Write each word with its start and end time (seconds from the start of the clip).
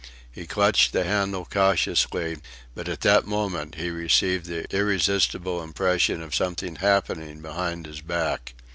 He 0.31 0.47
clutched 0.47 0.93
the 0.93 1.03
handle 1.03 1.45
cautiously, 1.45 2.39
but 2.73 2.89
at 2.89 3.01
that 3.01 3.27
moment 3.27 3.75
he 3.75 3.91
received 3.91 4.47
the 4.47 4.65
irresistible 4.75 5.61
impression 5.61 6.23
of 6.23 6.33
something 6.33 6.77
happening 6.77 7.39
behind 7.39 7.85
his 7.85 8.01
back. 8.01 8.55